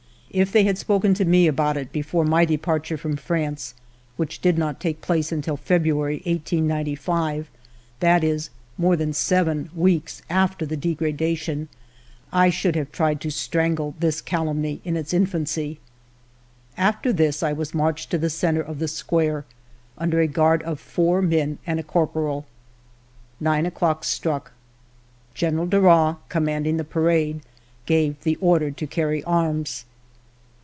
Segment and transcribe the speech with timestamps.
[0.33, 3.73] If they had spoken to me about it before my de parture from France,
[4.15, 7.49] which did not take place until February, 1895,
[8.01, 11.67] —^^^^^^' more than seven weeks after the degradation,—
[12.31, 15.81] I should have tried to strangle this calumny in its infancy.
[16.77, 19.43] After this I was marched to the centre of the square,
[19.97, 22.45] under a guard of four men and a corporal.
[23.41, 24.53] Nine o'clock struck.
[25.33, 27.41] General Darras, com manding the parade,
[27.85, 29.83] gave the order to carry arms.